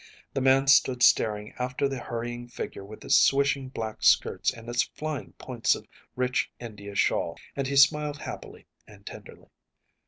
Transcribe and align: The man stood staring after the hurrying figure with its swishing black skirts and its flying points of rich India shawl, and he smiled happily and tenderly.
The 0.33 0.41
man 0.41 0.65
stood 0.65 1.03
staring 1.03 1.53
after 1.59 1.87
the 1.87 1.99
hurrying 1.99 2.47
figure 2.47 2.83
with 2.83 3.05
its 3.05 3.15
swishing 3.15 3.69
black 3.69 3.97
skirts 4.01 4.51
and 4.51 4.67
its 4.67 4.81
flying 4.81 5.33
points 5.33 5.75
of 5.75 5.87
rich 6.15 6.51
India 6.59 6.95
shawl, 6.95 7.37
and 7.55 7.67
he 7.67 7.75
smiled 7.75 8.17
happily 8.17 8.65
and 8.87 9.05
tenderly. 9.05 9.49